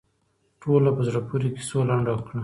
ټوله 0.61 0.89
په 0.97 1.01
زړه 1.07 1.19
پورې 1.27 1.47
کیسو 1.55 1.77
لنډه 1.89 2.13
کړه. 2.25 2.39